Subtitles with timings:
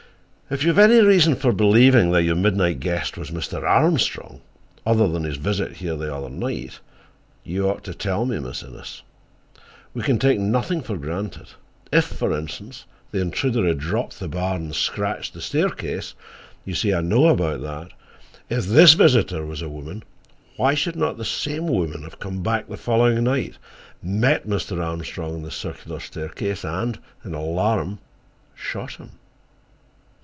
[0.53, 3.63] "If you have any reason for believing that your midnight guest was Mr.
[3.63, 4.41] Armstrong,
[4.85, 6.79] other than his visit here the next night,
[7.45, 9.01] you ought to tell me, Miss Innes.
[9.93, 11.51] We can take nothing for granted.
[11.93, 16.99] If, for instance, the intruder who dropped the bar and scratched the staircase—you see, I
[16.99, 20.03] know about that—if this visitor was a woman,
[20.57, 23.55] why should not the same woman have come back the following night,
[24.03, 24.85] met Mr.
[24.85, 27.99] Armstrong on the circular staircase, and in alarm
[28.53, 29.11] shot him?"